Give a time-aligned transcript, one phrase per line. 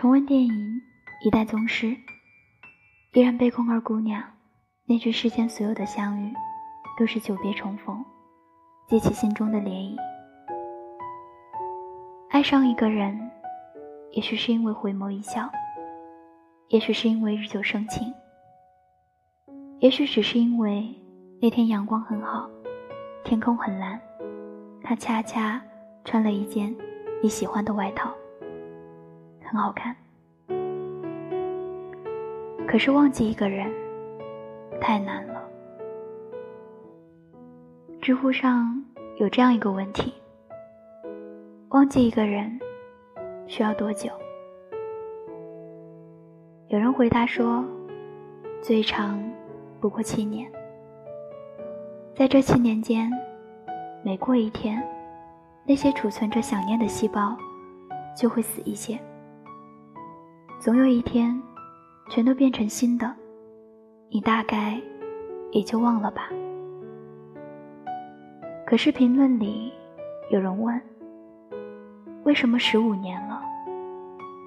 [0.00, 0.54] 重温电影
[1.26, 1.88] 《一代宗师》，
[3.12, 4.24] 依然被空儿姑娘
[4.86, 6.32] 那句“世间所有的相遇，
[6.98, 8.02] 都是久别重逢”，
[8.88, 9.94] 激起心中的涟漪。
[12.30, 13.30] 爱上一个人，
[14.12, 15.50] 也许是因为回眸一笑，
[16.68, 18.10] 也许是因为日久生情，
[19.80, 20.88] 也许只是因为
[21.42, 22.48] 那天阳光很好，
[23.22, 24.00] 天空很蓝，
[24.82, 25.60] 他恰恰
[26.06, 26.74] 穿了一件
[27.22, 28.10] 你喜欢的外套。
[29.52, 29.96] 很好看，
[32.68, 33.68] 可是忘记一个人
[34.80, 35.42] 太难了。
[38.00, 38.80] 知乎上
[39.16, 40.14] 有这样一个问题：
[41.70, 42.60] 忘记一个人
[43.48, 44.08] 需要多久？
[46.68, 47.64] 有人回答说，
[48.62, 49.20] 最长
[49.80, 50.48] 不过七年。
[52.14, 53.10] 在这七年间，
[54.04, 54.80] 每过一天，
[55.64, 57.36] 那些储存着想念的细胞
[58.16, 58.96] 就会死一些。
[60.60, 61.42] 总有一天，
[62.10, 63.10] 全都变成新的，
[64.10, 64.78] 你大概
[65.52, 66.28] 也就忘了吧。
[68.66, 69.72] 可是评论里
[70.30, 70.78] 有人问：
[72.24, 73.42] 为什么十五年了，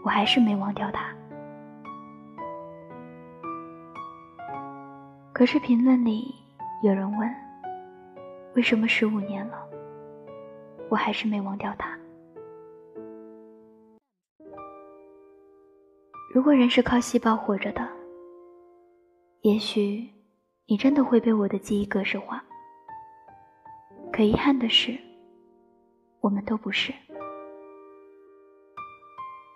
[0.05, 1.07] 我还是没忘掉他？
[5.33, 6.31] 可是评论里
[6.83, 7.35] 有人问：
[8.53, 9.57] 为什么十五年了，
[10.89, 11.97] 我还是没忘掉他？
[16.33, 17.87] 如果人是靠细胞活着的，
[19.41, 20.09] 也许
[20.65, 22.43] 你真的会被我的记忆格式化。
[24.11, 24.97] 可遗憾的是，
[26.21, 26.91] 我们都不是。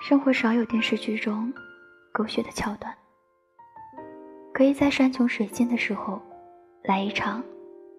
[0.02, 1.52] 生活少有电视剧中
[2.14, 2.96] 狗血的桥段，
[4.54, 6.22] 可以在山穷水尽的时候
[6.84, 7.44] 来一场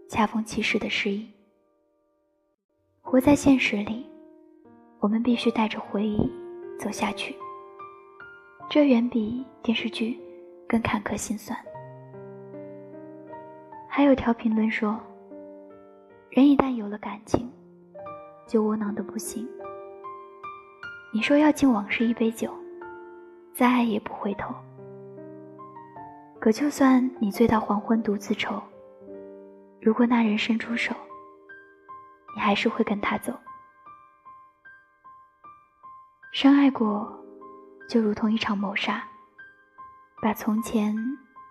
[0.09, 1.29] 恰逢其时的失忆。
[3.01, 4.07] 活在现实里，
[5.01, 6.31] 我们必须带着回忆
[6.79, 7.35] 走下去。
[8.71, 10.21] 这远比电视剧
[10.69, 11.59] 更坎坷心酸。
[13.89, 15.01] 还有条评论说
[16.29, 17.51] ：“人一旦有了感情，
[18.47, 19.49] 就窝囊的不行。
[21.15, 22.53] 你说要敬往事一杯酒，
[23.55, 24.55] 再爱也不回头。
[26.39, 28.63] 可就算你醉到黄昏独自愁，
[29.81, 30.95] 如果那人伸出手，
[32.37, 33.33] 你还是会跟他走。
[36.35, 37.11] 深爱过。”
[37.89, 39.03] 就如同一场谋杀，
[40.21, 40.95] 把从前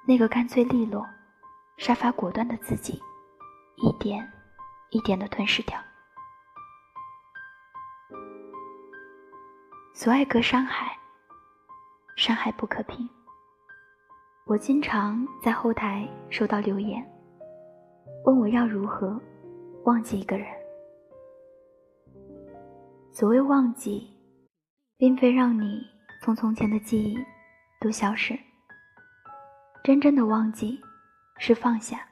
[0.05, 1.03] 那个干脆利落、
[1.77, 3.01] 杀伐果断的自己，
[3.77, 4.31] 一点
[4.91, 5.79] 一点的吞噬掉。
[9.95, 10.95] 所爱隔山海，
[12.15, 13.09] 山海不可平。
[14.45, 17.03] 我经常在后台收到留言，
[18.25, 19.19] 问我要如何
[19.85, 20.47] 忘记一个人。
[23.11, 24.07] 所谓忘记，
[24.97, 25.96] 并非让你。
[26.22, 27.17] 从从前的记忆
[27.79, 28.38] 都消失，
[29.83, 30.79] 真正的忘记
[31.38, 32.05] 是放下，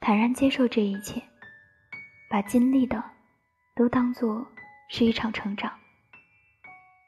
[0.00, 1.22] 坦然接受这一切，
[2.30, 3.02] 把经历的
[3.76, 4.44] 都当做
[4.88, 5.72] 是一场成长，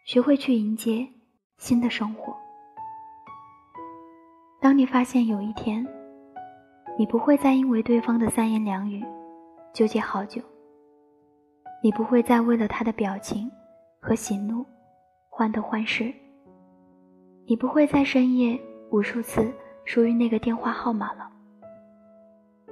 [0.05, 1.09] 学会去迎接
[1.59, 2.37] 新的生活。
[4.61, 5.87] 当你发现有一天，
[6.99, 9.05] 你不会再因为对方的三言两语
[9.73, 10.41] 纠结好久，
[11.83, 13.51] 你不会再为了他的表情
[14.01, 14.65] 和喜怒。
[15.37, 16.11] 患得患失，
[17.45, 18.59] 你不会在深夜
[18.91, 19.53] 无数次
[19.85, 21.31] 输入那个电话号码了。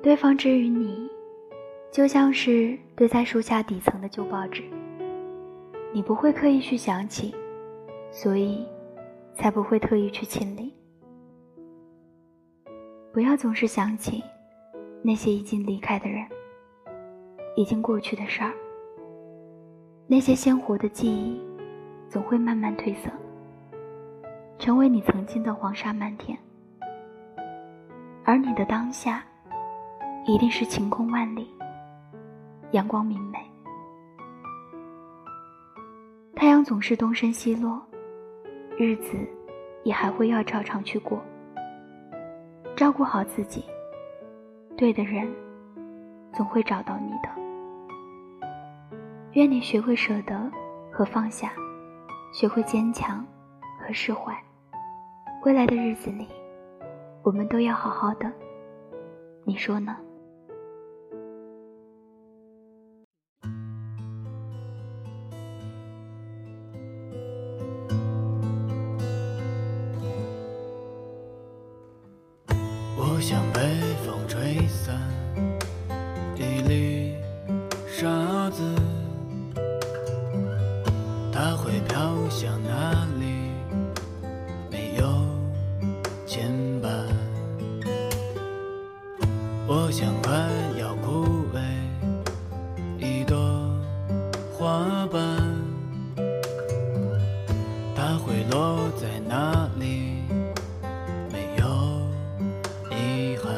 [0.03, 1.07] 对方之于你，
[1.93, 4.63] 就像是堆在书架底层的旧报纸，
[5.93, 7.35] 你不会刻意去想起，
[8.11, 8.67] 所以
[9.35, 10.73] 才不会特意去清理。
[13.13, 14.25] 不要总是想起
[15.03, 16.27] 那些已经离开的人，
[17.57, 18.55] 已经过去的事儿，
[20.07, 21.39] 那些鲜活的记忆。
[22.15, 23.11] 总会慢慢褪色，
[24.57, 26.39] 成为你曾经的黄沙漫天，
[28.23, 29.25] 而你的当下，
[30.25, 31.51] 一定是晴空万里，
[32.71, 33.39] 阳光明媚。
[36.37, 37.83] 太阳总是东升西落，
[38.79, 39.17] 日子
[39.83, 41.21] 也还会要照常去过。
[42.77, 43.65] 照顾好自己，
[44.77, 45.29] 对的人
[46.33, 48.49] 总会找到你的。
[49.33, 50.49] 愿你学会舍得
[50.93, 51.53] 和放下。
[52.35, 53.25] 学会坚强
[53.79, 54.37] 和释怀，
[55.45, 56.27] 未来的日子里，
[57.23, 58.29] 我们都要好好的。
[59.45, 59.97] 你说呢？
[72.97, 73.61] 我想被
[74.05, 75.01] 风吹散
[81.37, 83.51] 它会飘向哪里？
[84.71, 85.05] 没有
[86.27, 86.49] 牵
[86.81, 86.89] 绊
[89.67, 90.33] 我像快
[90.79, 91.59] 要枯萎
[93.01, 93.37] 一朵
[94.53, 95.21] 花瓣。
[97.97, 100.23] 它会落在哪里？
[101.33, 101.67] 没有
[102.93, 103.53] 遗憾。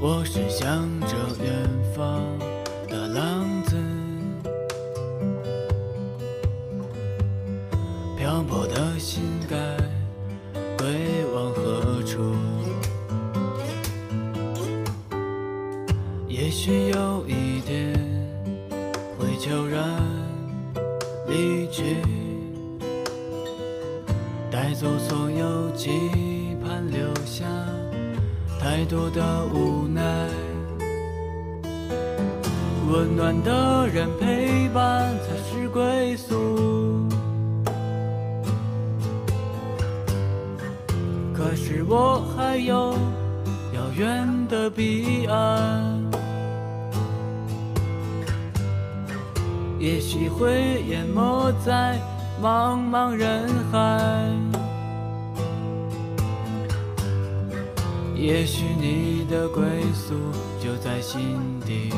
[0.00, 1.14] 我是向着
[1.44, 2.25] 远方
[8.48, 9.56] 我的心该
[10.78, 12.34] 归往何处？
[16.28, 17.94] 也许有一天
[19.18, 19.82] 会悄然
[21.26, 21.96] 离去，
[24.50, 25.90] 带走所有期
[26.62, 27.44] 盼，留下
[28.60, 30.02] 太多的无奈。
[32.88, 36.75] 温暖的人陪伴才是归宿。
[41.56, 42.92] 是我还有
[43.72, 46.04] 遥远的彼岸，
[49.80, 51.98] 也许会淹没在
[52.42, 54.30] 茫茫人海。
[58.14, 59.64] 也许你的归
[59.94, 60.14] 宿
[60.60, 61.90] 就在心底。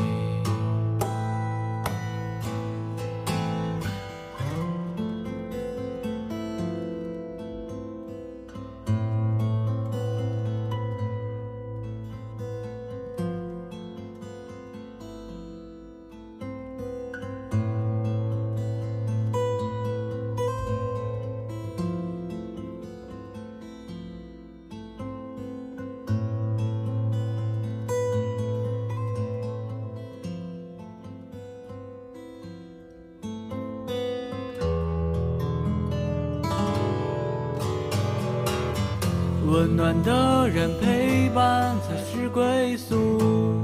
[39.59, 43.59] 温暖的人陪伴才是归宿。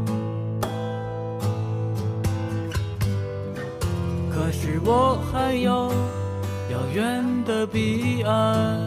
[4.29, 5.89] 可是我还有
[6.69, 8.77] 遥远的彼岸，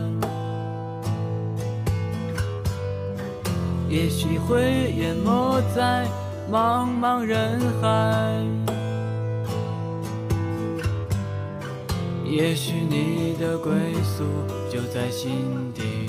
[3.88, 6.06] 也许会淹没在
[6.52, 8.44] 茫茫人海。
[12.26, 13.72] 也许你的归
[14.05, 14.25] 宿
[14.70, 16.06] 就在心底。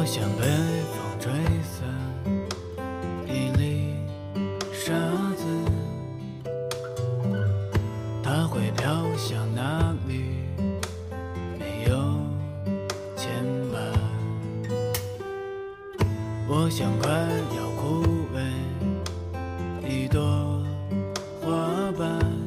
[0.00, 0.46] 我像被
[0.94, 1.30] 风吹
[1.62, 1.86] 散
[3.26, 3.96] 一粒
[4.72, 4.94] 沙
[5.36, 5.44] 子
[8.22, 10.24] 它会飘向哪里
[11.58, 12.16] 没有
[13.14, 13.30] 牵
[13.70, 13.76] 绊
[16.48, 17.10] 我像快
[17.58, 18.02] 要枯
[18.34, 18.40] 萎
[19.86, 20.64] 一朵
[21.42, 22.39] 花瓣。